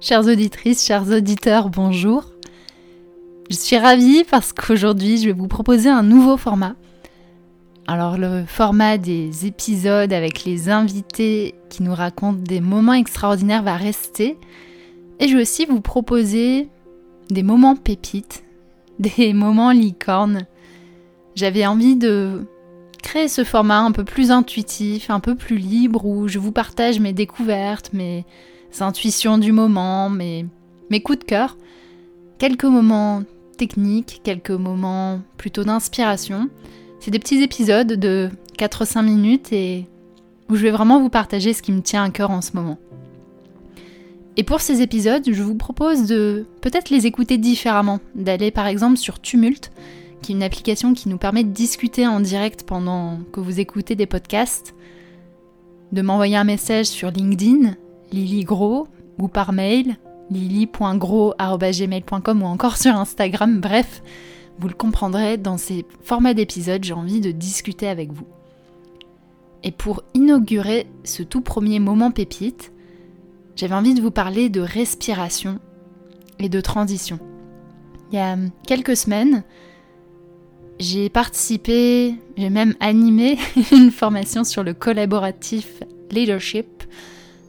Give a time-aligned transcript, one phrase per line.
[0.00, 2.30] Chères auditrices, chers auditeurs, bonjour.
[3.50, 6.76] Je suis ravie parce qu'aujourd'hui je vais vous proposer un nouveau format.
[7.88, 13.74] Alors le format des épisodes avec les invités qui nous racontent des moments extraordinaires va
[13.74, 14.38] rester.
[15.18, 16.68] Et je vais aussi vous proposer
[17.28, 18.44] des moments pépites,
[19.00, 20.46] des moments licornes.
[21.34, 22.46] J'avais envie de
[23.02, 27.00] créer ce format un peu plus intuitif, un peu plus libre, où je vous partage
[27.00, 28.24] mes découvertes, mes
[28.80, 30.46] intuitions du moment, mes,
[30.90, 31.56] mes coups de cœur,
[32.38, 33.22] quelques moments
[33.56, 36.48] techniques, quelques moments plutôt d'inspiration.
[37.00, 39.86] C'est des petits épisodes de 4-5 minutes et
[40.48, 42.78] où je vais vraiment vous partager ce qui me tient à cœur en ce moment.
[44.36, 48.96] Et pour ces épisodes, je vous propose de peut-être les écouter différemment, d'aller par exemple
[48.96, 49.72] sur Tumult,
[50.22, 53.96] qui est une application qui nous permet de discuter en direct pendant que vous écoutez
[53.96, 54.74] des podcasts,
[55.90, 57.74] de m'envoyer un message sur LinkedIn
[58.12, 58.86] Lily Gros
[59.18, 59.96] ou par mail
[60.30, 63.60] lily.gros.gmail.com ou encore sur Instagram.
[63.60, 64.02] Bref,
[64.58, 68.26] vous le comprendrez, dans ces formats d'épisodes, j'ai envie de discuter avec vous.
[69.64, 72.72] Et pour inaugurer ce tout premier moment pépite,
[73.56, 75.58] j'avais envie de vous parler de respiration
[76.38, 77.18] et de transition.
[78.12, 79.42] Il y a quelques semaines,
[80.78, 83.38] j'ai participé, j'ai même animé
[83.72, 86.84] une formation sur le collaboratif leadership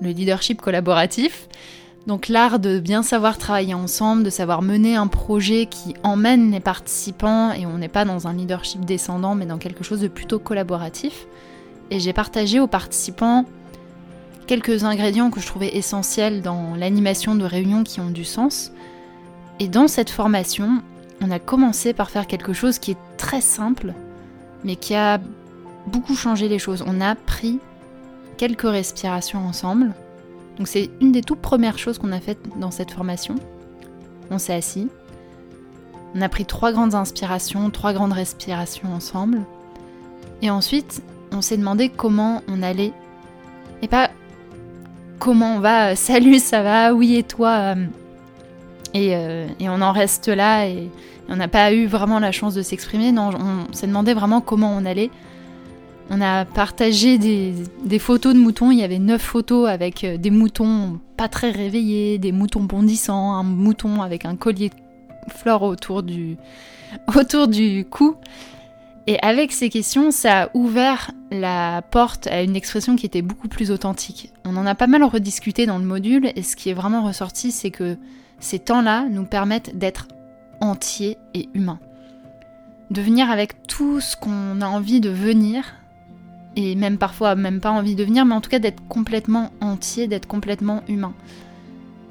[0.00, 1.48] le leadership collaboratif.
[2.06, 6.60] Donc l'art de bien savoir travailler ensemble, de savoir mener un projet qui emmène les
[6.60, 10.38] participants et on n'est pas dans un leadership descendant mais dans quelque chose de plutôt
[10.38, 11.26] collaboratif.
[11.90, 13.46] Et j'ai partagé aux participants
[14.46, 18.72] quelques ingrédients que je trouvais essentiels dans l'animation de réunions qui ont du sens.
[19.58, 20.82] Et dans cette formation,
[21.22, 23.94] on a commencé par faire quelque chose qui est très simple
[24.64, 25.20] mais qui a
[25.86, 26.82] beaucoup changé les choses.
[26.86, 27.60] On a pris
[28.34, 29.92] quelques respirations ensemble.
[30.58, 33.34] Donc c'est une des toutes premières choses qu'on a faites dans cette formation.
[34.30, 34.88] On s'est assis.
[36.14, 39.40] On a pris trois grandes inspirations, trois grandes respirations ensemble.
[40.42, 41.02] Et ensuite,
[41.32, 42.92] on s'est demandé comment on allait.
[43.82, 44.10] Et pas
[45.18, 47.86] comment on va, salut, ça va, oui, et toi euh,
[48.94, 50.90] euh, et, on en reste là et,
[51.28, 53.10] on n'a pas eu vraiment la chance de s'exprimer.
[53.10, 55.10] Non, on s'est demandé vraiment comment on allait.
[56.10, 58.70] On a partagé des, photos de moutons.
[58.70, 63.34] Il y avait neuf photos avec euh, des moutons pas très réveillés, des moutons bondissants,
[63.34, 66.36] un mouton avec un collier de fleurs autour du,
[67.16, 68.16] autour du cou.
[69.06, 73.48] Et avec ces questions, ça a ouvert la porte à une expression qui était beaucoup
[73.48, 74.32] plus authentique.
[74.46, 77.50] On en a pas mal rediscuté dans le module et ce qui est vraiment ressorti,
[77.50, 77.98] c'est que
[78.40, 80.08] ces temps-là nous permettent d'être
[80.60, 81.80] entiers et humains.
[82.90, 85.74] De venir avec tout ce qu'on a envie de venir
[86.56, 90.06] et même parfois même pas envie de venir, mais en tout cas d'être complètement entier,
[90.06, 91.14] d'être complètement humain.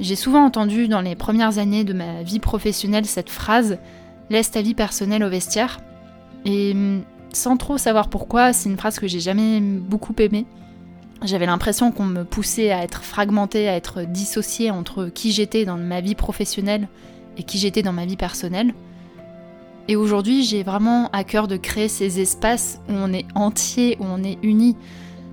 [0.00, 3.78] J'ai souvent entendu dans les premières années de ma vie professionnelle cette phrase
[4.30, 5.80] Laisse ta vie personnelle au vestiaire.
[6.44, 6.74] Et
[7.32, 10.46] sans trop savoir pourquoi, c'est une phrase que j'ai jamais beaucoup aimée.
[11.22, 15.76] J'avais l'impression qu'on me poussait à être fragmentée, à être dissociée entre qui j'étais dans
[15.76, 16.88] ma vie professionnelle
[17.36, 18.74] et qui j'étais dans ma vie personnelle.
[19.86, 24.04] Et aujourd'hui, j'ai vraiment à cœur de créer ces espaces où on est entier, où
[24.04, 24.76] on est uni.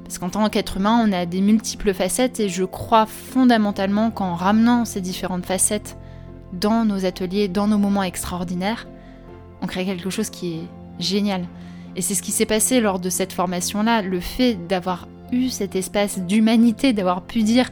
[0.03, 4.35] Parce qu'en tant qu'être humain, on a des multiples facettes et je crois fondamentalement qu'en
[4.35, 5.97] ramenant ces différentes facettes
[6.51, 8.87] dans nos ateliers, dans nos moments extraordinaires,
[9.61, 10.67] on crée quelque chose qui est
[10.99, 11.45] génial.
[11.95, 15.77] Et c'est ce qui s'est passé lors de cette formation-là, le fait d'avoir eu cet
[15.77, 17.69] espace d'humanité, d'avoir pu dire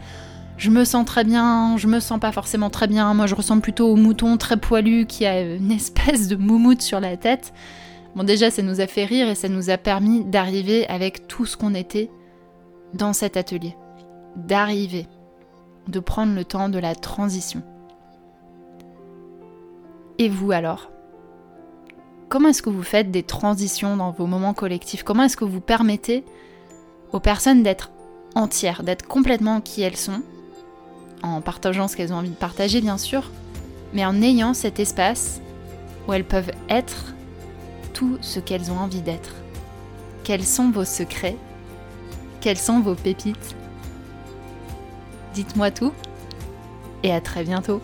[0.60, 3.14] je me sens très bien, je me sens pas forcément très bien.
[3.14, 7.00] Moi, je ressemble plutôt au mouton très poilu qui a une espèce de moumoute sur
[7.00, 7.54] la tête.
[8.16, 11.46] Bon, déjà, ça nous a fait rire et ça nous a permis d'arriver avec tout
[11.46, 12.12] ce qu'on était
[12.94, 13.78] dans cet atelier.
[14.36, 15.08] D'arriver,
[15.88, 17.64] de prendre le temps de la transition.
[20.18, 20.92] Et vous alors?
[22.28, 25.04] Comment est-ce que vous faites des transitions dans vos moments collectifs?
[25.04, 26.26] Comment est-ce que vous permettez
[27.14, 27.92] aux personnes d'être
[28.36, 30.22] entières, d'être complètement qui elles sont?
[31.24, 33.30] En partageant ce qu'elles ont envie de partager bien sûr,
[33.94, 35.42] mais en ayant cet espace
[36.08, 37.14] où elles peuvent être
[37.94, 39.34] tout ce qu'elles ont envie d'être.
[40.24, 41.38] Quels sont vos secrets?
[42.42, 43.56] Quelles sont vos pépites?
[45.34, 45.94] Dites-moi tout
[47.04, 47.82] et à très bientôt